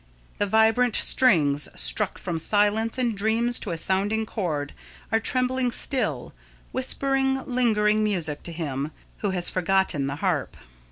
The 0.39 0.47
vibrant 0.47 0.95
strings, 0.95 1.69
struck 1.75 2.17
from 2.17 2.39
silence 2.39 2.97
and 2.97 3.15
dreams 3.15 3.59
to 3.59 3.69
a 3.69 3.77
sounding 3.77 4.25
chord, 4.25 4.73
are 5.11 5.19
trembling 5.19 5.71
still 5.71 6.33
whispering 6.71 7.43
lingering 7.45 8.03
music 8.03 8.41
to 8.49 8.51
him 8.51 8.93
who 9.19 9.29
has 9.29 9.51
forgotten 9.51 10.07
the 10.07 10.15
harp. 10.15 10.57